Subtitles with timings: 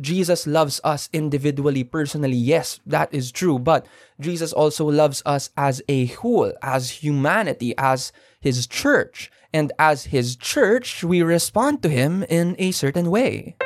[0.00, 2.36] Jesus loves us individually, personally.
[2.36, 3.58] Yes, that is true.
[3.58, 3.86] But
[4.20, 9.30] Jesus also loves us as a whole, as humanity, as his church.
[9.52, 13.56] And as his church, we respond to him in a certain way.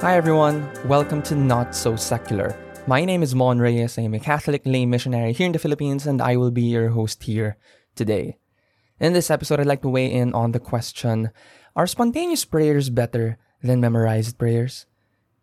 [0.00, 2.56] Hi everyone, welcome to Not So Secular.
[2.88, 3.98] My name is Mon Reyes.
[3.98, 6.88] I am a Catholic lay missionary here in the Philippines, and I will be your
[6.88, 7.58] host here
[7.94, 8.38] today.
[8.98, 11.28] In this episode, I'd like to weigh in on the question
[11.76, 14.86] Are spontaneous prayers better than memorized prayers?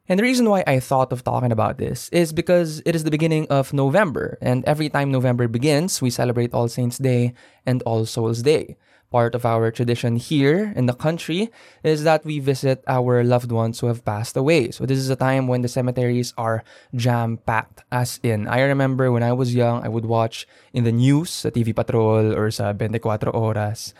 [0.07, 3.11] And the reason why I thought of talking about this is because it is the
[3.11, 7.33] beginning of November, and every time November begins, we celebrate All Saints' Day
[7.65, 8.77] and All Souls' Day
[9.15, 11.47] part of our tradition here in the country
[11.87, 14.71] is that we visit our loved ones who have passed away.
[14.71, 17.83] So this is a time when the cemeteries are jam packed.
[17.91, 21.49] As in, I remember when I was young, I would watch in the news sa
[21.49, 23.95] TV Patrol or sa 24 Oras.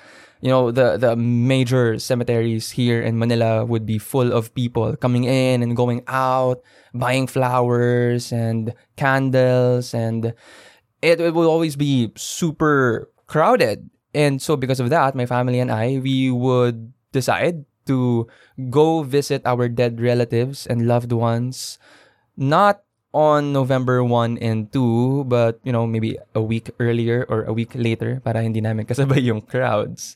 [0.46, 5.26] You know, the, the major cemeteries here in Manila would be full of people coming
[5.26, 6.62] in and going out,
[6.94, 10.38] buying flowers and candles and
[11.02, 15.70] it, it will always be super crowded and so because of that, my family and
[15.70, 18.26] I, we would decide to
[18.72, 21.78] go visit our dead relatives and loved ones
[22.40, 22.82] not
[23.14, 27.76] on November 1 and 2, but you know, maybe a week earlier or a week
[27.76, 30.16] later para hindi namin kasabay yung crowds.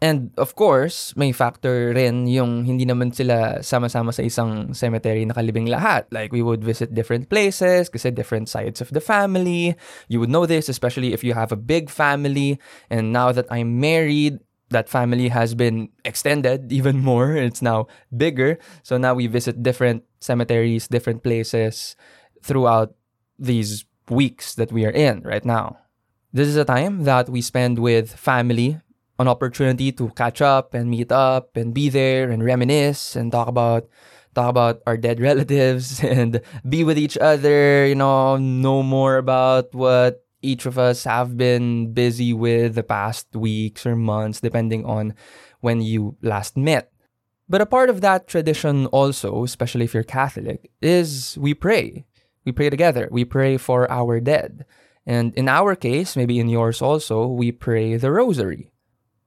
[0.00, 5.32] And of course, may factor rin yung hindi naman sila sama-sama sa isang cemetery na
[5.32, 6.04] kalibing lahat.
[6.12, 9.72] Like we would visit different places kasi different sides of the family.
[10.12, 12.60] You would know this especially if you have a big family.
[12.92, 17.32] And now that I'm married, that family has been extended even more.
[17.32, 18.58] It's now bigger.
[18.82, 21.96] So now we visit different cemeteries, different places
[22.42, 22.92] throughout
[23.38, 25.78] these weeks that we are in right now.
[26.32, 28.80] This is a time that we spend with family,
[29.18, 33.48] an opportunity to catch up and meet up and be there and reminisce and talk
[33.48, 33.88] about
[34.34, 39.74] talk about our dead relatives and be with each other, you know, know more about
[39.74, 45.14] what each of us have been busy with the past weeks or months, depending on
[45.60, 46.92] when you last met.
[47.48, 52.04] But a part of that tradition also, especially if you're Catholic, is we pray.
[52.44, 53.08] We pray together.
[53.10, 54.64] We pray for our dead.
[55.06, 58.70] And in our case, maybe in yours also, we pray the rosary.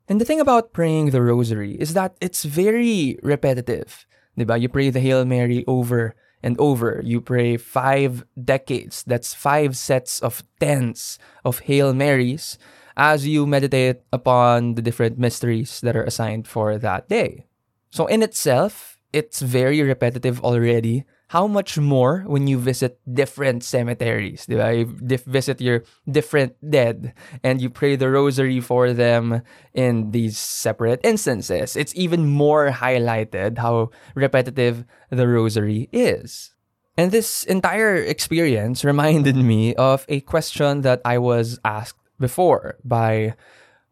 [0.09, 4.07] And the thing about praying the rosary is that it's very repetitive.
[4.37, 4.59] Diba?
[4.59, 7.01] You pray the Hail Mary over and over.
[7.05, 9.03] You pray five decades.
[9.05, 12.57] That's five sets of tens of Hail Marys
[12.97, 17.45] as you meditate upon the different mysteries that are assigned for that day.
[17.91, 24.47] So in itself, it's very repetitive already how much more when you visit different cemeteries,
[24.49, 24.73] diba?
[24.73, 27.13] You visit your different dead
[27.43, 31.75] and you pray the rosary for them in these separate instances.
[31.75, 36.55] It's even more highlighted how repetitive the rosary is.
[36.97, 43.35] And this entire experience reminded me of a question that I was asked before by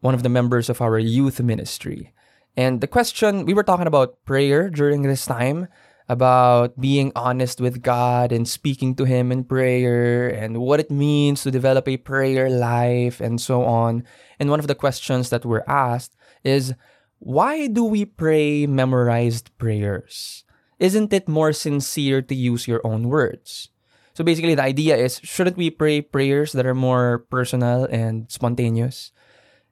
[0.00, 2.12] one of the members of our youth ministry.
[2.56, 5.68] And the question, we were talking about prayer during this time,
[6.08, 11.42] about being honest with God and speaking to Him in prayer and what it means
[11.42, 14.04] to develop a prayer life and so on.
[14.40, 16.74] And one of the questions that were asked is
[17.18, 20.44] why do we pray memorized prayers?
[20.78, 23.68] Isn't it more sincere to use your own words?
[24.14, 29.12] So basically, the idea is shouldn't we pray prayers that are more personal and spontaneous?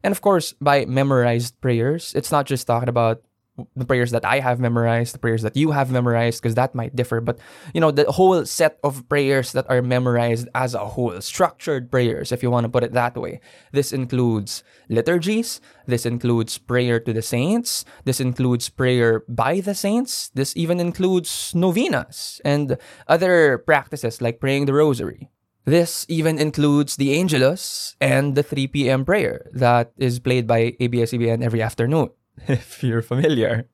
[0.05, 3.26] And of course, by memorized prayers, it's not just talking about
[3.75, 6.95] the prayers that I have memorized, the prayers that you have memorized, because that might
[6.95, 7.21] differ.
[7.21, 7.39] But,
[7.73, 12.33] you know, the whole set of prayers that are memorized as a whole, structured prayers,
[12.33, 13.41] if you want to put it that way.
[13.73, 20.29] This includes liturgies, this includes prayer to the saints, this includes prayer by the saints,
[20.35, 22.77] this even includes novenas and
[23.09, 25.31] other practices like praying the rosary.
[25.65, 29.05] This even includes the Angelus and the 3 p.m.
[29.05, 32.11] prayer that is played by ABS-CBN every afternoon.
[32.49, 33.69] if you're familiar.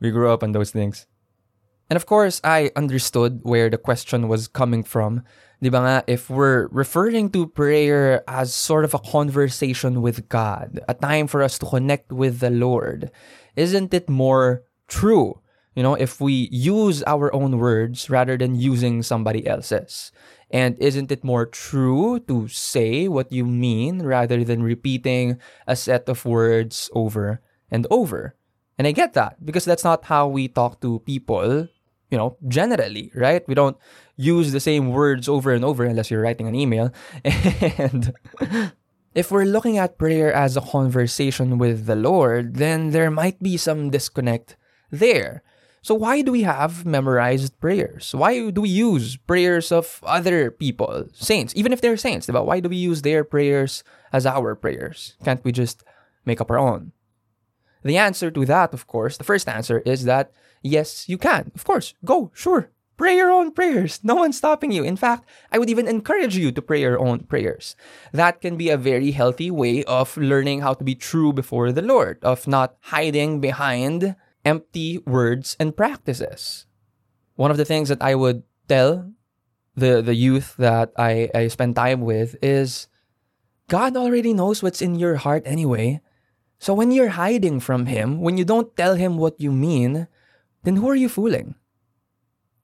[0.00, 1.06] We grew up on those things.
[1.92, 5.22] And of course, I understood where the question was coming from.
[5.60, 10.80] Di ba nga, if we're referring to prayer as sort of a conversation with God,
[10.88, 13.12] a time for us to connect with the Lord,
[13.54, 15.38] isn't it more true,
[15.76, 20.10] you know, if we use our own words rather than using somebody else's?
[20.50, 26.08] And isn't it more true to say what you mean rather than repeating a set
[26.08, 27.40] of words over
[27.72, 28.36] and over.
[28.76, 31.68] And I get that because that's not how we talk to people
[32.12, 33.40] you know, generally, right?
[33.48, 33.78] We don't
[34.16, 36.92] use the same words over and over unless you're writing an email.
[37.24, 38.12] And
[39.14, 43.56] if we're looking at prayer as a conversation with the Lord, then there might be
[43.56, 44.56] some disconnect
[44.90, 45.42] there.
[45.80, 48.14] So, why do we have memorized prayers?
[48.14, 52.28] Why do we use prayers of other people, saints, even if they're saints?
[52.28, 53.82] But why do we use their prayers
[54.12, 55.16] as our prayers?
[55.24, 55.82] Can't we just
[56.24, 56.92] make up our own?
[57.82, 60.32] The answer to that, of course, the first answer is that
[60.62, 61.50] yes, you can.
[61.54, 62.70] Of course, go, sure.
[62.96, 63.98] Pray your own prayers.
[64.04, 64.84] No one's stopping you.
[64.84, 67.74] In fact, I would even encourage you to pray your own prayers.
[68.12, 71.82] That can be a very healthy way of learning how to be true before the
[71.82, 74.14] Lord, of not hiding behind
[74.44, 76.66] empty words and practices.
[77.34, 79.10] One of the things that I would tell
[79.74, 82.88] the, the youth that I, I spend time with is
[83.68, 86.00] God already knows what's in your heart anyway.
[86.62, 90.06] So when you're hiding from Him, when you don't tell Him what you mean,
[90.62, 91.56] then who are you fooling?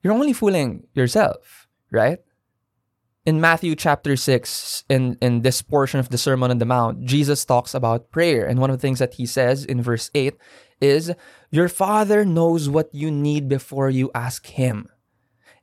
[0.04, 2.20] You're only fooling yourself, right?
[3.26, 7.44] In Matthew chapter 6, in, in this portion of the Sermon on the Mount, Jesus
[7.44, 8.46] talks about prayer.
[8.46, 10.38] And one of the things that he says in verse 8
[10.80, 11.12] is,
[11.50, 14.86] Your Father knows what you need before you ask Him.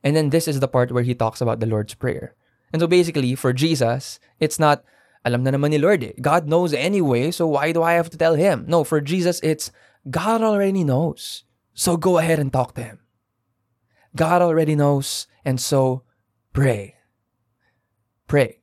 [0.03, 2.35] And then this is the part where he talks about the Lord's Prayer.
[2.73, 4.83] And so basically, for Jesus, it's not,
[5.25, 6.13] alam na naman ni Lord eh.
[6.22, 8.66] God knows anyway, so why do I have to tell Him?
[8.68, 9.72] No, for Jesus, it's,
[10.10, 11.44] God already knows.
[11.74, 13.00] So go ahead and talk to Him.
[14.16, 16.04] God already knows, and so
[16.54, 16.95] pray.
[18.27, 18.62] Pray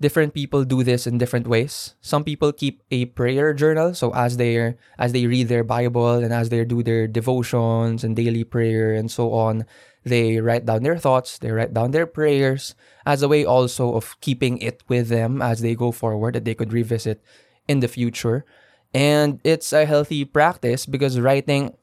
[0.00, 1.94] different people do this in different ways.
[2.00, 6.32] Some people keep a prayer journal, so as they as they read their Bible and
[6.32, 9.68] as they do their devotions and daily prayer and so on,
[10.04, 12.74] they write down their thoughts, they write down their prayers
[13.04, 16.54] as a way also of keeping it with them as they go forward that they
[16.54, 17.22] could revisit
[17.68, 18.44] in the future.
[18.94, 21.76] And it's a healthy practice because writing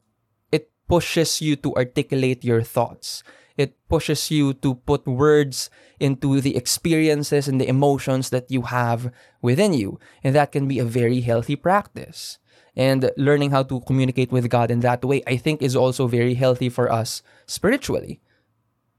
[0.52, 3.22] it pushes you to articulate your thoughts
[3.58, 5.68] it pushes you to put words
[5.98, 9.12] into the experiences and the emotions that you have
[9.42, 9.98] within you.
[10.22, 12.38] And that can be a very healthy practice.
[12.76, 16.34] And learning how to communicate with God in that way, I think, is also very
[16.34, 18.20] healthy for us spiritually.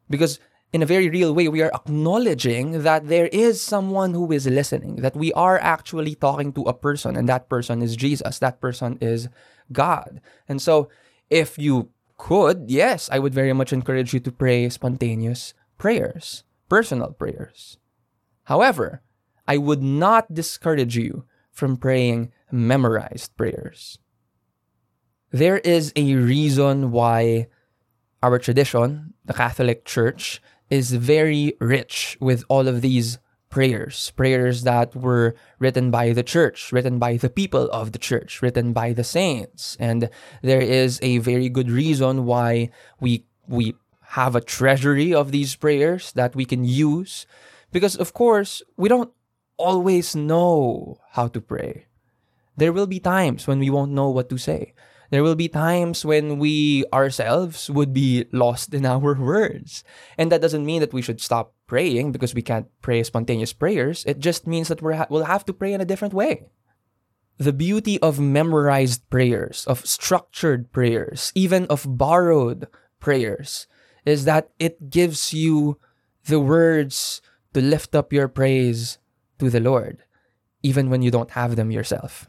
[0.09, 0.39] Because
[0.71, 4.97] in a very real way, we are acknowledging that there is someone who is listening,
[4.97, 8.39] that we are actually talking to a person, and that person is Jesus.
[8.39, 9.29] That person is
[9.71, 10.21] God.
[10.47, 10.89] And so,
[11.29, 17.13] if you could, yes, I would very much encourage you to pray spontaneous prayers, personal
[17.13, 17.77] prayers.
[18.43, 19.01] However,
[19.47, 21.25] I would not discourage you
[21.59, 23.99] from praying memorized prayers.
[25.31, 27.47] There is a reason why
[28.23, 33.19] our tradition, the Catholic Church, is very rich with all of these
[33.49, 38.41] prayers, prayers that were written by the church, written by the people of the church,
[38.41, 39.75] written by the saints.
[39.79, 40.09] And
[40.41, 42.69] there is a very good reason why
[42.99, 43.75] we we
[44.17, 47.25] have a treasury of these prayers that we can use
[47.71, 49.11] because of course, we don't
[49.59, 51.85] always know how to pray.
[52.57, 54.73] There will be times when we won't know what to say.
[55.11, 59.83] There will be times when we ourselves would be lost in our words.
[60.17, 64.03] And that doesn't mean that we should stop praying because we can't pray spontaneous prayers.
[64.05, 66.49] It just means that we we'll have to pray in a different way.
[67.37, 72.67] The beauty of memorized prayers, of structured prayers, even of borrowed
[72.99, 73.65] prayers,
[74.05, 75.79] is that it gives you
[76.25, 77.21] the words
[77.53, 78.99] to lift up your praise
[79.39, 80.03] to the Lord,
[80.61, 82.27] even when you don't have them yourself.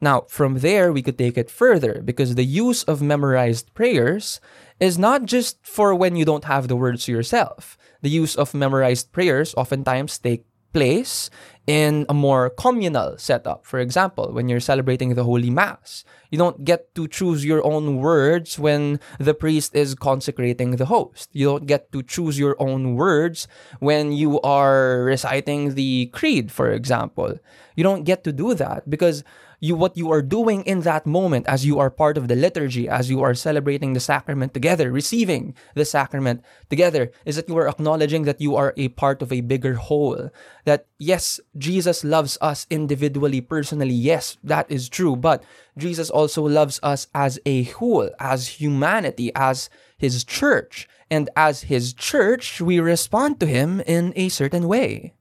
[0.00, 4.40] Now, from there, we could take it further because the use of memorized prayers
[4.78, 7.78] is not just for when you don't have the words yourself.
[8.02, 10.44] The use of memorized prayers oftentimes take
[10.74, 11.30] place
[11.66, 13.64] in a more communal setup.
[13.64, 17.96] For example, when you're celebrating the Holy Mass, you don't get to choose your own
[17.96, 21.30] words when the priest is consecrating the host.
[21.32, 26.70] You don't get to choose your own words when you are reciting the creed, for
[26.70, 27.38] example.
[27.76, 29.24] You don't get to do that because
[29.64, 32.86] you what you are doing in that moment as you are part of the liturgy,
[32.86, 37.66] as you are celebrating the sacrament together, receiving the sacrament together, is that you are
[37.66, 40.28] acknowledging that you are a part of a bigger whole.
[40.64, 45.42] That yes, Jesus loves us individually, personally, yes, that is true, but
[45.78, 50.86] Jesus also loves us as a whole, as humanity, as his church.
[51.10, 55.14] And as his church, we respond to him in a certain way.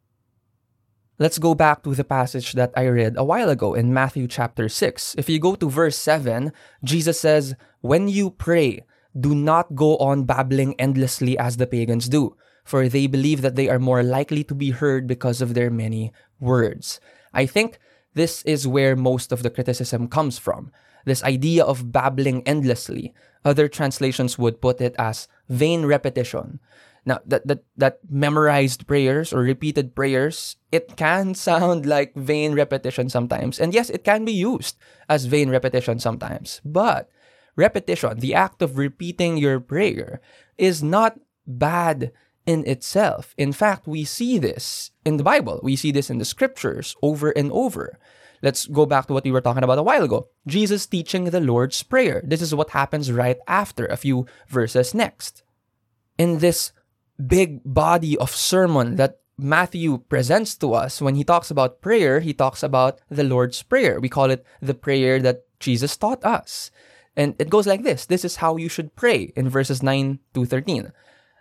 [1.24, 4.68] Let's go back to the passage that I read a while ago in Matthew chapter
[4.68, 5.15] 6.
[5.18, 6.51] If you go to verse 7,
[6.84, 8.84] Jesus says, When you pray,
[9.15, 13.70] do not go on babbling endlessly as the pagans do, for they believe that they
[13.70, 16.12] are more likely to be heard because of their many
[16.42, 17.00] words.
[17.34, 17.80] I think
[18.15, 20.74] this is where most of the criticism comes from.
[21.06, 23.15] This idea of babbling endlessly,
[23.46, 26.60] Other translations would put it as vain repetition.
[27.06, 33.10] Now, that, that, that memorized prayers or repeated prayers, it can sound like vain repetition
[33.10, 33.60] sometimes.
[33.60, 34.78] And yes, it can be used
[35.10, 36.62] as vain repetition sometimes.
[36.64, 37.10] But
[37.56, 40.22] repetition, the act of repeating your prayer,
[40.58, 42.12] is not bad
[42.46, 43.34] in itself.
[43.38, 45.60] In fact, we see this in the Bible.
[45.64, 48.00] We see this in the scriptures over and over.
[48.42, 50.28] Let's go back to what we were talking about a while ago.
[50.48, 52.22] Jesus teaching the Lord's Prayer.
[52.26, 55.44] This is what happens right after a few verses next.
[56.18, 56.74] In this
[57.27, 62.34] big body of sermon that Matthew presents to us when he talks about prayer, he
[62.34, 64.00] talks about the Lord's Prayer.
[64.00, 66.70] We call it the prayer that Jesus taught us.
[67.15, 70.46] And it goes like this This is how you should pray in verses 9 to
[70.46, 70.92] 13.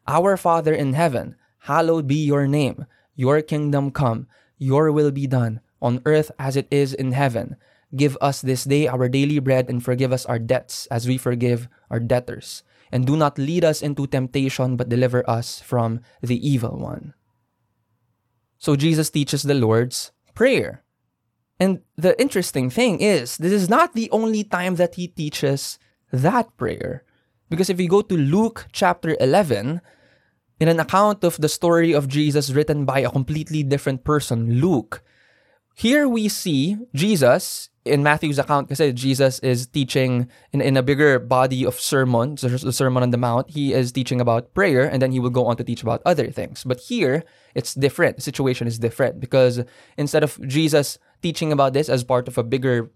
[0.09, 1.37] Our Father in heaven,
[1.69, 2.87] hallowed be your name.
[3.15, 4.27] Your kingdom come,
[4.59, 7.57] your will be done, on earth as it is in heaven.
[7.95, 11.69] Give us this day our daily bread and forgive us our debts as we forgive
[11.91, 12.65] our debtors.
[12.93, 17.15] And do not lead us into temptation, but deliver us from the evil one.
[18.59, 20.85] So Jesus teaches the Lord's Prayer.
[21.59, 25.79] And the interesting thing is, this is not the only time that he teaches
[26.13, 27.05] that prayer.
[27.49, 29.81] Because if you go to Luke chapter 11,
[30.61, 35.03] in an account of the story of Jesus written by a completely different person, Luke,
[35.75, 41.19] here we see Jesus in Matthew's account because Jesus is teaching in, in a bigger
[41.19, 43.51] body of sermon, the Sermon on the Mount.
[43.51, 46.31] He is teaching about prayer and then he will go on to teach about other
[46.31, 46.65] things.
[46.65, 47.25] But here,
[47.55, 48.17] it's different.
[48.17, 49.65] The situation is different because
[49.97, 52.91] instead of Jesus teaching about this as part of a bigger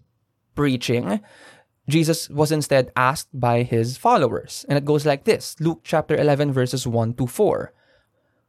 [0.55, 1.19] preaching,
[1.89, 4.65] Jesus was instead asked by his followers.
[4.69, 7.73] And it goes like this Luke chapter 11, verses 1 to 4.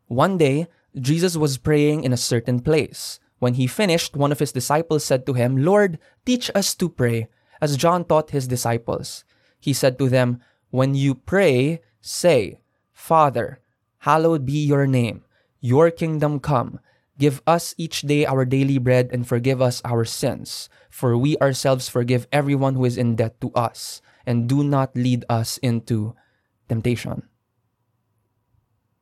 [0.07, 0.67] One day,
[0.99, 3.21] Jesus was praying in a certain place.
[3.39, 7.29] When he finished, one of his disciples said to him, Lord, teach us to pray,
[7.61, 9.25] as John taught his disciples.
[9.61, 12.61] He said to them, When you pray, say,
[12.93, 13.61] Father,
[13.99, 15.25] hallowed be your name,
[15.61, 16.81] your kingdom come.
[17.19, 21.89] Give us each day our daily bread and forgive us our sins, for we ourselves
[21.89, 26.15] forgive everyone who is in debt to us, and do not lead us into
[26.69, 27.27] temptation.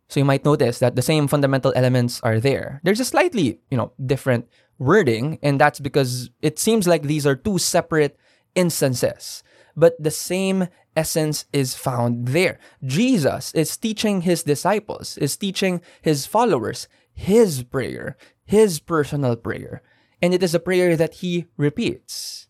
[0.08, 2.80] So you might notice that the same fundamental elements are there.
[2.84, 4.48] There's a slightly, you know, different
[4.78, 8.16] wording, and that's because it seems like these are two separate
[8.54, 9.42] instances,
[9.76, 12.58] but the same essence is found there.
[12.84, 19.82] Jesus is teaching his disciples, is teaching his followers his prayer, his personal prayer.
[20.22, 22.46] And it is a prayer that he repeats.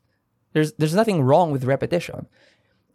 [0.53, 2.27] There's, there's nothing wrong with repetition.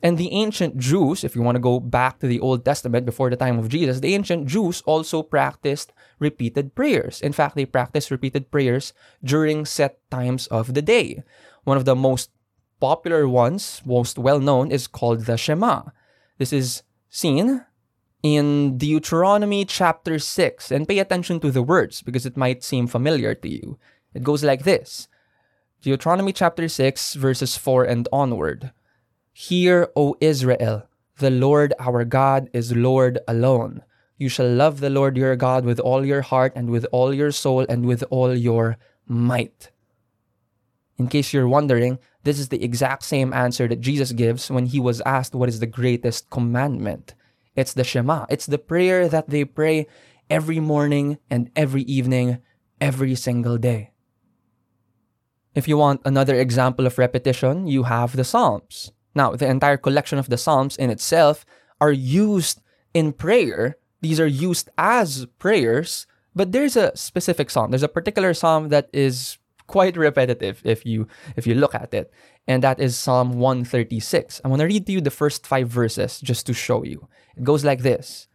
[0.03, 3.29] And the ancient Jews, if you want to go back to the Old Testament before
[3.29, 7.21] the time of Jesus, the ancient Jews also practiced repeated prayers.
[7.21, 8.93] In fact, they practiced repeated prayers
[9.23, 11.23] during set times of the day.
[11.63, 12.31] One of the most
[12.79, 15.83] popular ones, most well known, is called the Shema.
[16.39, 17.63] This is seen
[18.23, 23.33] in Deuteronomy chapter 6, and pay attention to the words because it might seem familiar
[23.33, 23.77] to you.
[24.13, 25.07] It goes like this
[25.81, 28.71] Deuteronomy chapter 6, verses 4 and onward.
[29.33, 33.83] Hear, O Israel, the Lord our God is Lord alone.
[34.17, 37.31] You shall love the Lord your God with all your heart and with all your
[37.31, 39.71] soul and with all your might.
[40.97, 44.79] In case you're wondering, this is the exact same answer that Jesus gives when he
[44.79, 47.15] was asked what is the greatest commandment.
[47.55, 48.25] It's the Shema.
[48.29, 49.87] It's the prayer that they pray
[50.29, 52.39] every morning and every evening,
[52.79, 53.91] every single day.
[55.55, 58.91] If you want another example of repetition, you have the Psalms.
[59.13, 61.45] Now, the entire collection of the Psalms in itself
[61.79, 62.61] are used
[62.93, 63.77] in prayer.
[64.01, 67.71] These are used as prayers, but there's a specific psalm.
[67.71, 69.37] There's a particular psalm that is
[69.67, 72.11] quite repetitive if you if you look at it
[72.47, 74.41] and that is Psalm 136.
[74.43, 77.07] I'm going to read to you the first five verses just to show you.
[77.37, 78.27] It goes like this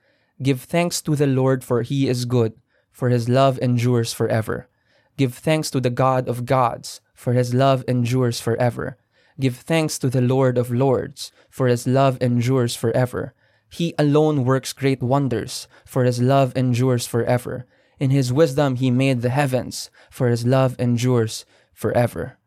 [0.43, 2.55] Give thanks to the Lord, for he is good,
[2.91, 4.69] for his love endures forever.
[5.17, 8.99] Give thanks to the God of gods, for his love endures forever.
[9.39, 13.35] Give thanks to the Lord of lords, for his love endures forever.
[13.69, 17.67] He alone works great wonders, for his love endures forever.
[17.99, 22.39] In his wisdom he made the heavens, for his love endures forever.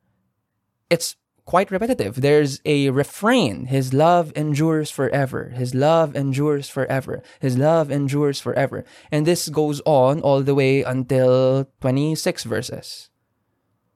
[0.89, 1.15] It's
[1.49, 2.21] quite repetitive.
[2.21, 5.49] There's a refrain His love endures forever.
[5.49, 7.23] His love endures forever.
[7.39, 8.85] His love endures forever.
[9.11, 13.09] And this goes on all the way until 26 verses.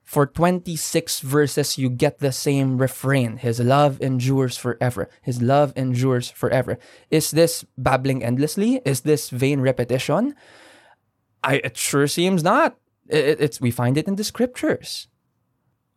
[0.04, 5.08] For 26 verses, you get the same refrain His love endures forever.
[5.22, 6.78] His love endures forever.
[7.10, 8.82] Is this babbling endlessly?
[8.84, 10.36] Is this vain repetition?
[11.42, 12.76] I, it sure seems not.
[13.08, 15.08] It, it's, we find it in the scriptures.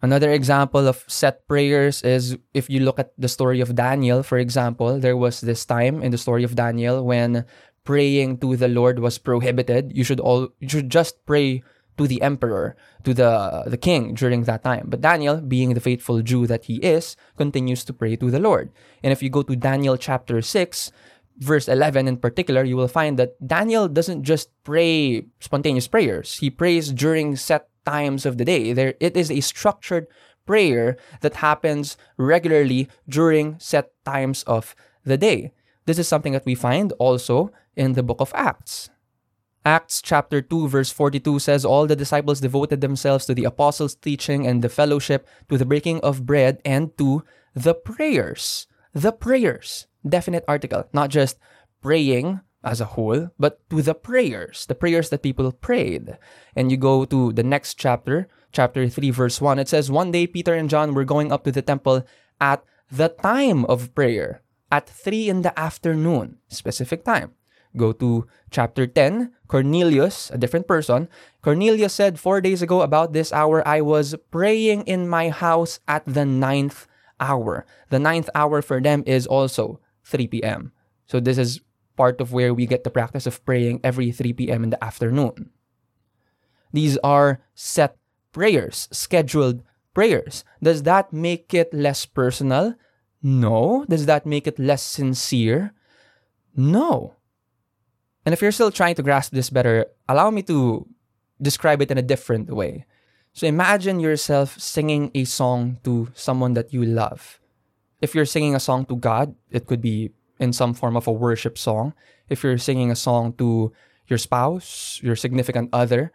[0.01, 4.37] Another example of set prayers is if you look at the story of Daniel, for
[4.37, 7.45] example, there was this time in the story of Daniel when
[7.83, 9.91] praying to the Lord was prohibited.
[9.95, 11.63] You should all you should just pray
[11.97, 14.87] to the emperor, to the the king during that time.
[14.87, 18.71] But Daniel, being the faithful Jew that he is, continues to pray to the Lord.
[19.03, 20.91] And if you go to Daniel chapter 6,
[21.39, 26.37] verse 11 in particular, you will find that Daniel doesn't just pray spontaneous prayers.
[26.37, 28.73] He prays during set times of the day.
[28.73, 30.07] There, it is a structured
[30.45, 35.53] prayer that happens regularly during set times of the day.
[35.85, 38.89] This is something that we find also in the book of Acts.
[39.67, 44.47] Acts chapter 2 verse 42 says all the disciples devoted themselves to the apostles' teaching
[44.47, 48.65] and the fellowship, to the breaking of bread and to the prayers.
[48.95, 49.87] The prayers.
[50.07, 51.35] Definite article, not just
[51.81, 56.15] praying as a whole, but to the prayers, the prayers that people prayed.
[56.55, 59.59] And you go to the next chapter, chapter 3, verse 1.
[59.59, 62.07] It says, One day Peter and John were going up to the temple
[62.39, 67.35] at the time of prayer, at 3 in the afternoon, specific time.
[67.77, 71.07] Go to chapter 10, Cornelius, a different person.
[71.41, 76.03] Cornelius said, Four days ago, about this hour, I was praying in my house at
[76.05, 76.87] the ninth
[77.19, 77.65] hour.
[77.89, 80.71] The ninth hour for them is also 3 p.m.
[81.05, 81.61] So this is
[81.95, 84.63] part of where we get the practice of praying every 3 p.m.
[84.63, 85.51] in the afternoon.
[86.71, 87.97] These are set
[88.31, 90.45] prayers, scheduled prayers.
[90.61, 92.75] Does that make it less personal?
[93.21, 93.85] No.
[93.89, 95.73] Does that make it less sincere?
[96.55, 97.16] No.
[98.27, 100.85] And if you're still trying to grasp this better, allow me to
[101.41, 102.83] describe it in a different way.
[103.31, 107.39] So imagine yourself singing a song to someone that you love.
[108.01, 111.11] If you're singing a song to God, it could be in some form of a
[111.13, 111.93] worship song.
[112.27, 113.71] If you're singing a song to
[114.07, 116.11] your spouse, your significant other,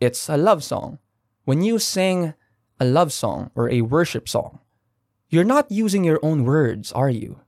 [0.00, 0.98] it's a love song.
[1.44, 2.32] When you sing
[2.80, 4.60] a love song or a worship song,
[5.28, 7.40] you're not using your own words, are you?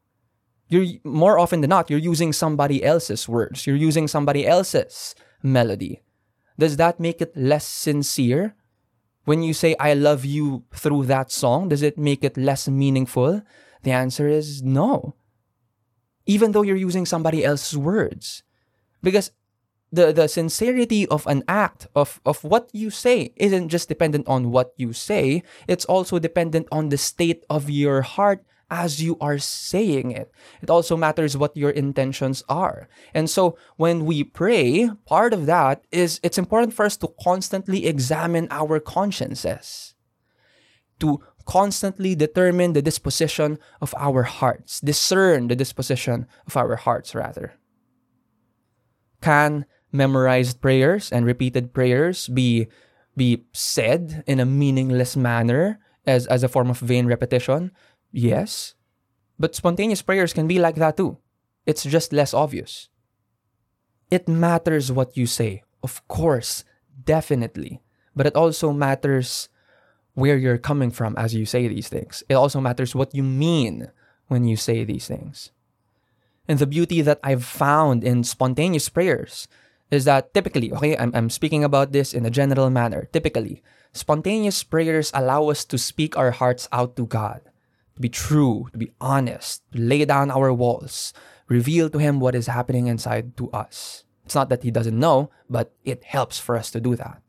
[0.73, 3.67] You're more often than not, you're using somebody else's words.
[3.67, 6.03] You're using somebody else's melody.
[6.59, 8.55] Does that make it less sincere?
[9.25, 13.43] When you say I love you through that song, does it make it less meaningful?
[13.83, 15.15] The answer is no
[16.27, 18.43] even though you're using somebody else's words.
[19.03, 19.33] Because
[19.91, 24.51] the, the sincerity of an act, of, of what you say, isn't just dependent on
[24.51, 29.37] what you say, it's also dependent on the state of your heart as you are
[29.37, 30.33] saying it.
[30.63, 32.89] It also matters what your intentions are.
[33.13, 37.85] And so when we pray, part of that is it's important for us to constantly
[37.85, 39.95] examine our consciences,
[41.01, 47.53] to constantly determine the disposition of our hearts, discern the disposition of our hearts, rather.
[49.21, 52.69] Can memorized prayers and repeated prayers be,
[53.15, 57.71] be said in a meaningless manner as, as a form of vain repetition?
[58.13, 58.75] Yes.
[59.39, 61.19] But spontaneous prayers can be like that too.
[61.67, 62.89] It's just less obvious.
[64.11, 66.65] It matters what you say, of course,
[67.05, 67.81] definitely.
[68.15, 69.49] But it also matters
[70.15, 72.23] where you're coming from as you say these things.
[72.29, 73.91] It also matters what you mean
[74.29, 75.51] when you say these things.
[76.47, 79.49] And the beauty that I've found in spontaneous prayers
[79.91, 83.09] is that typically, okay, I'm, I'm speaking about this in a general manner.
[83.13, 87.43] Typically, spontaneous prayers allow us to speak our hearts out to God,
[87.95, 91.13] to be true, to be honest, to lay down our walls,
[91.49, 94.05] reveal to Him what is happening inside to us.
[94.25, 97.23] It's not that He doesn't know, but it helps for us to do that.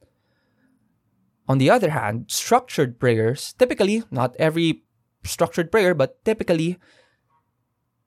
[1.48, 4.84] On the other hand, structured prayers, typically, not every
[5.24, 6.80] structured prayer, but typically,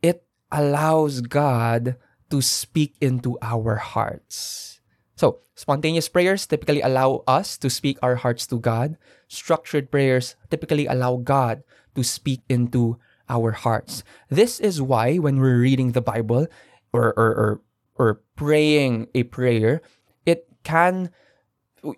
[0.00, 1.96] it allows God
[2.30, 4.80] to speak into our hearts.
[5.16, 8.96] So, spontaneous prayers typically allow us to speak our hearts to God.
[9.28, 11.62] Structured prayers typically allow God
[11.96, 14.04] to speak into our hearts.
[14.30, 16.46] This is why when we're reading the Bible
[16.92, 17.60] or or or,
[17.96, 19.82] or praying a prayer,
[20.24, 21.10] it can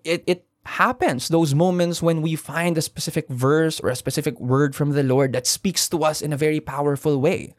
[0.05, 4.77] it, it happens, those moments when we find a specific verse or a specific word
[4.77, 7.55] from the Lord that speaks to us in a very powerful way.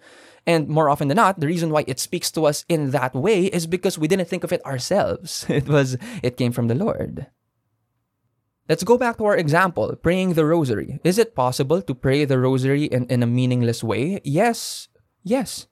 [0.45, 3.45] And more often than not, the reason why it speaks to us in that way
[3.45, 5.45] is because we didn't think of it ourselves.
[5.49, 7.27] It was it came from the Lord.
[8.69, 10.99] Let's go back to our example, praying the rosary.
[11.03, 14.21] Is it possible to pray the rosary in, in a meaningless way?
[14.23, 14.89] Yes.
[15.23, 15.65] Yes.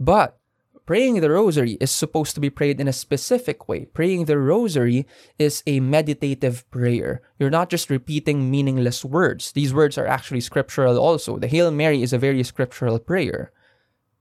[0.00, 0.36] But
[0.84, 3.84] praying the rosary is supposed to be prayed in a specific way.
[3.84, 5.06] Praying the rosary
[5.38, 7.22] is a meditative prayer.
[7.38, 9.52] You're not just repeating meaningless words.
[9.52, 11.38] These words are actually scriptural also.
[11.38, 13.52] The Hail Mary is a very scriptural prayer.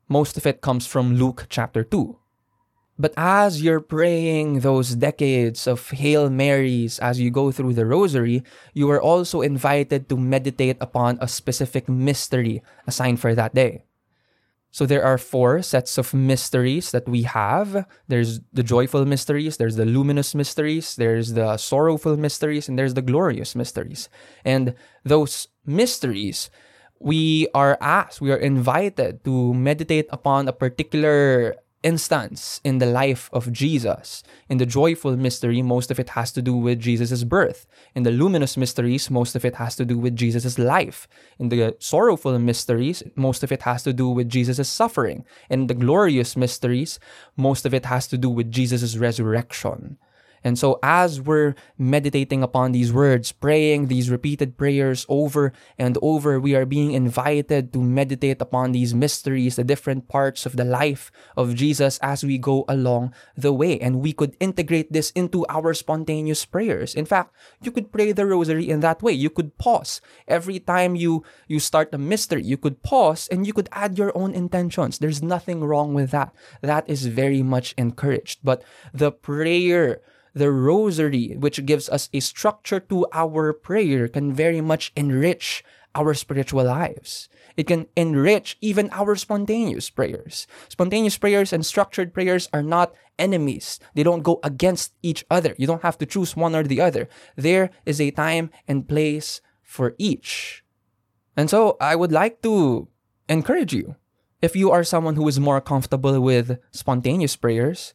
[0.08, 2.15] Most of it comes from Luke chapter 2.
[3.04, 8.48] But as you're praying those decades of Hail Marys as you go through the rosary,
[8.72, 13.84] you are also invited to meditate upon a specific mystery assigned for that day.
[14.72, 17.86] So there are four sets of mysteries that we have.
[18.08, 23.04] There's the joyful mysteries, there's the luminous mysteries, there's the sorrowful mysteries, and there's the
[23.04, 24.08] glorious mysteries.
[24.46, 26.50] And those mysteries,
[27.02, 33.30] we are asked, we are invited to meditate upon a particular instance in the life
[33.34, 34.24] of Jesus.
[34.50, 37.65] In the joyful mystery, most of it has to do with Jesus' birth.
[37.93, 41.08] In the luminous mysteries, most of it has to do with Jesus' life.
[41.38, 45.26] In the sorrowful mysteries, most of it has to do with Jesus' suffering.
[45.50, 47.00] In the glorious mysteries,
[47.38, 49.98] most of it has to do with Jesus' resurrection.
[50.43, 56.39] And so, as we're meditating upon these words, praying these repeated prayers over and over,
[56.39, 61.12] we are being invited to meditate upon these mysteries, the different parts of the life
[61.38, 63.79] of Jesus as we go along the way.
[63.79, 66.93] And we could integrate this into our spontaneous prayers.
[66.93, 69.13] In fact, you could pray the rosary in that way.
[69.13, 72.43] You could pause every time you, you start a mystery.
[72.43, 74.99] You could pause and you could add your own intentions.
[74.99, 76.34] There's nothing wrong with that.
[76.62, 78.39] That is very much encouraged.
[78.43, 80.01] But the prayer
[80.34, 85.63] the rosary, which gives us a structure to our prayer, can very much enrich
[85.96, 87.30] our spiritual lives.
[87.56, 90.48] It can enrich even our spontaneous prayers.
[90.69, 93.80] Spontaneous prayers and structured prayers are not enemies.
[93.93, 95.54] They don't go against each other.
[95.58, 97.08] You don't have to choose one or the other.
[97.36, 100.63] There is a time and place for each.
[101.38, 102.88] And so I would like to
[103.30, 103.96] encourage you.
[104.41, 107.93] If you are someone who is more comfortable with spontaneous prayers,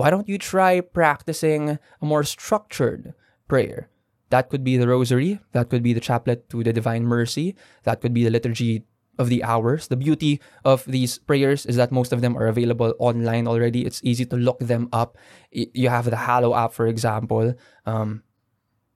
[0.00, 3.12] why don't you try practicing a more structured
[3.48, 3.92] prayer?
[4.30, 8.00] That could be the rosary, that could be the chaplet to the divine mercy, that
[8.00, 9.88] could be the liturgy of the hours.
[9.88, 13.84] The beauty of these prayers is that most of them are available online already.
[13.84, 15.18] It's easy to look them up.
[15.52, 17.52] You have the Hallow app, for example.
[17.84, 18.22] Um,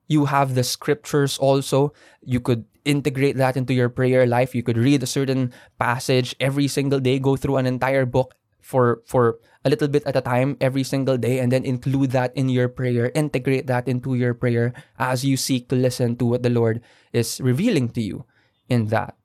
[0.08, 1.92] you have the scriptures also.
[2.24, 4.54] You could integrate that into your prayer life.
[4.54, 8.32] You could read a certain passage every single day, go through an entire book
[8.64, 12.32] for for a little bit at a time every single day and then include that
[12.32, 16.42] in your prayer integrate that into your prayer as you seek to listen to what
[16.42, 16.80] the lord
[17.12, 18.24] is revealing to you
[18.68, 19.16] in that.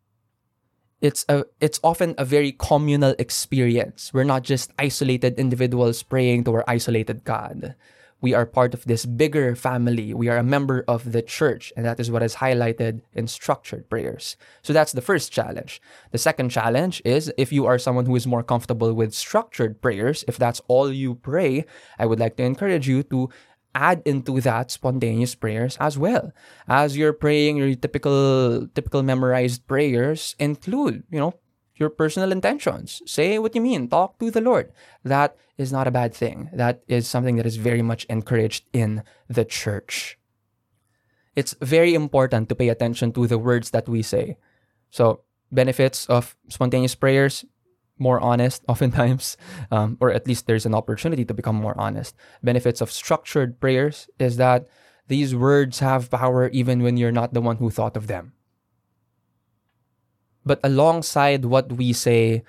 [0.99, 4.11] It's a it's often a very communal experience.
[4.11, 7.75] We're not just isolated individuals praying to our isolated god
[8.21, 10.13] we are part of this bigger family.
[10.13, 13.89] We are a member of the church, and that is what is highlighted in structured
[13.89, 14.35] prayers.
[14.61, 15.81] So that's the first challenge.
[16.11, 20.25] The second challenge is if you are someone who is more comfortable with structured prayers,
[20.27, 21.65] if that's all you pray,
[21.97, 23.29] I would like to encourage you to
[23.75, 26.31] add into that spontaneous prayers as well.
[26.67, 31.33] As you're praying your typical typical memorized prayers, include, you know,
[31.79, 33.01] your personal intentions.
[33.05, 33.87] Say what you mean.
[33.87, 34.71] Talk to the Lord.
[35.03, 36.49] That is not a bad thing.
[36.53, 40.17] That is something that is very much encouraged in the church.
[41.35, 44.37] It's very important to pay attention to the words that we say.
[44.89, 47.45] So, benefits of spontaneous prayers,
[47.97, 49.37] more honest oftentimes,
[49.71, 52.15] um, or at least there's an opportunity to become more honest.
[52.43, 54.67] Benefits of structured prayers is that
[55.07, 58.33] these words have power even when you're not the one who thought of them.
[60.49, 62.41] But alongside what we say,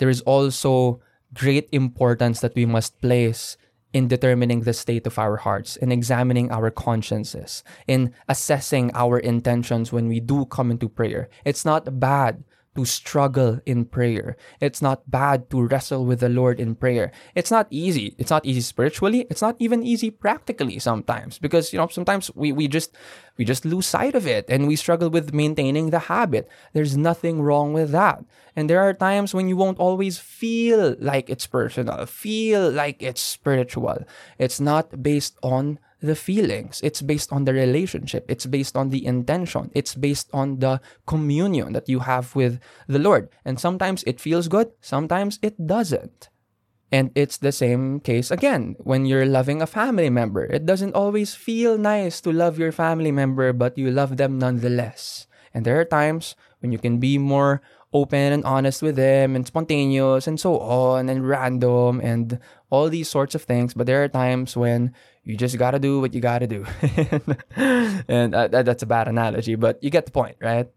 [0.00, 1.04] there is also
[1.36, 3.60] great importance that we must place
[3.92, 9.92] in determining the state of our hearts, in examining our consciences, in assessing our intentions
[9.92, 11.28] when we do come into prayer.
[11.44, 14.36] It's not bad to struggle in prayer.
[14.60, 17.12] It's not bad to wrestle with the Lord in prayer.
[17.34, 18.14] It's not easy.
[18.18, 19.26] It's not easy spiritually.
[19.30, 22.94] It's not even easy practically sometimes because you know sometimes we we just
[23.36, 26.48] we just lose sight of it and we struggle with maintaining the habit.
[26.72, 28.24] There's nothing wrong with that.
[28.56, 33.20] And there are times when you won't always feel like it's personal, feel like it's
[33.20, 34.04] spiritual.
[34.38, 36.80] It's not based on the feelings.
[36.84, 38.28] It's based on the relationship.
[38.28, 39.72] It's based on the intention.
[39.74, 43.28] It's based on the communion that you have with the Lord.
[43.44, 46.28] And sometimes it feels good, sometimes it doesn't.
[46.92, 50.44] And it's the same case again when you're loving a family member.
[50.44, 55.26] It doesn't always feel nice to love your family member, but you love them nonetheless.
[55.52, 57.62] And there are times when you can be more
[57.94, 62.38] open and honest with them and spontaneous and so on and random and
[62.74, 63.72] all these sorts of things.
[63.74, 66.66] But there are times when you just gotta do what you gotta do.
[67.56, 70.68] and uh, that's a bad analogy, but you get the point, right?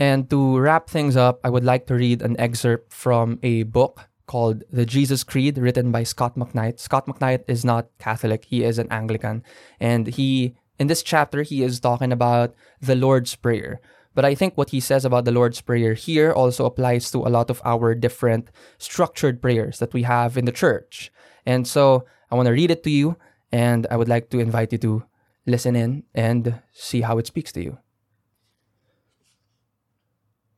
[0.00, 4.08] And to wrap things up, I would like to read an excerpt from a book
[4.26, 6.80] called The Jesus Creed, written by Scot McKnight.
[6.80, 9.44] Scot McKnight is not Catholic, he is an Anglican.
[9.78, 13.80] And he, in this chapter, he is talking about the Lord's Prayer.
[14.14, 17.30] But I think what he says about the Lord's Prayer here also applies to a
[17.34, 21.12] lot of our different structured prayers that we have in the church.
[21.44, 23.16] And so I want to read it to you,
[23.50, 25.04] and I would like to invite you to
[25.46, 27.78] listen in and see how it speaks to you.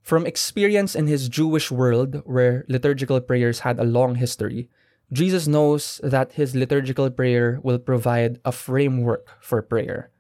[0.03, 4.71] From experience in his Jewish world, where liturgical prayers had a long history,
[5.12, 10.11] Jesus knows that his liturgical prayer will provide a framework for prayer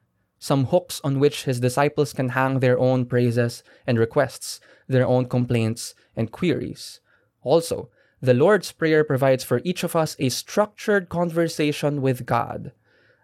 [0.46, 5.26] some hooks on which his disciples can hang their own praises and requests, their own
[5.26, 7.00] complaints and queries.
[7.42, 7.90] Also,
[8.22, 12.70] the Lord's Prayer provides for each of us a structured conversation with God.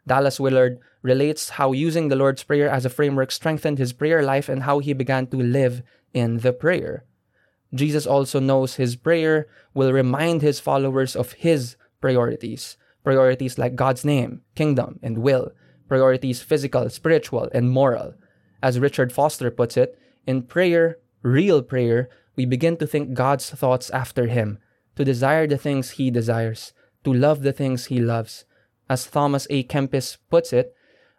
[0.05, 4.49] Dallas Willard relates how using the Lord's Prayer as a framework strengthened his prayer life
[4.49, 5.83] and how he began to live
[6.13, 7.05] in the prayer.
[7.73, 14.05] Jesus also knows his prayer will remind his followers of his priorities, priorities like God's
[14.05, 15.53] name, kingdom, and will,
[15.93, 18.15] priorities physical, spiritual, and moral.
[18.63, 23.91] As Richard Foster puts it, in prayer, real prayer, we begin to think God's thoughts
[23.91, 24.57] after Him,
[24.97, 26.73] to desire the things He desires,
[27.05, 28.47] to love the things He loves.
[28.89, 30.73] As Thomas à Kempis puts it,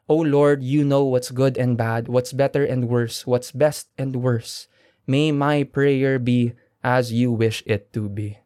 [0.09, 4.25] O Lord, you know what's good and bad, what's better and worse, what's best and
[4.25, 4.67] worse.
[5.05, 8.42] May my prayer be as you wish it to be.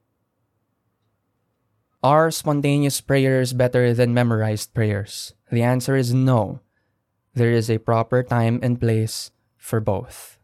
[2.03, 5.33] Are spontaneous prayers better than memorized prayers?
[5.51, 6.61] The answer is no.
[7.33, 10.37] There is a proper time and place for both.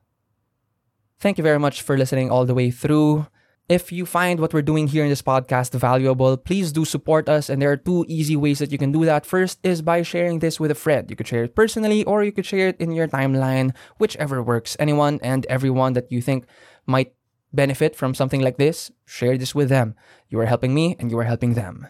[1.20, 3.28] Thank you very much for listening all the way through.
[3.70, 7.50] If you find what we're doing here in this podcast valuable, please do support us.
[7.50, 9.26] And there are two easy ways that you can do that.
[9.26, 11.10] First is by sharing this with a friend.
[11.10, 14.76] You could share it personally or you could share it in your timeline, whichever works.
[14.80, 16.46] Anyone and everyone that you think
[16.86, 17.14] might
[17.54, 19.96] benefit from something like this, share this with them.
[20.30, 21.88] You are helping me and you are helping them.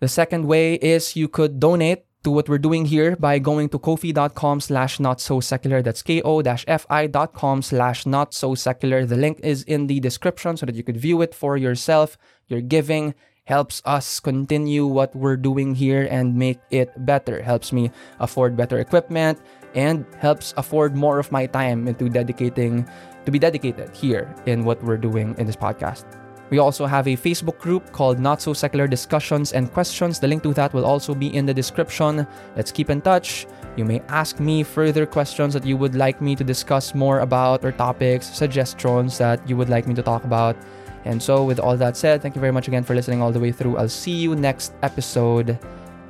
[0.00, 3.78] The second way is you could donate to what we're doing here by going to
[3.78, 5.80] ko-fi.com slash not so secular.
[5.80, 9.06] That's ko-fi.com slash not so secular.
[9.06, 12.18] The link is in the description so that you could view it for yourself.
[12.48, 17.42] Your giving helps us continue what we're doing here and make it better.
[17.42, 19.38] Helps me afford better equipment
[19.76, 22.88] and helps afford more of my time into dedicating
[23.26, 26.04] to be dedicated here in what we're doing in this podcast.
[26.48, 30.20] We also have a Facebook group called Not So Secular Discussions and Questions.
[30.20, 32.26] The link to that will also be in the description.
[32.54, 33.46] Let's keep in touch.
[33.76, 37.64] You may ask me further questions that you would like me to discuss more about
[37.64, 40.56] or topics, suggestions that you would like me to talk about.
[41.04, 43.40] And so, with all that said, thank you very much again for listening all the
[43.40, 43.76] way through.
[43.76, 45.58] I'll see you next episode.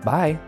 [0.05, 0.39] Bye.